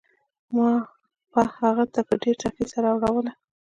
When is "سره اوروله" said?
2.73-3.31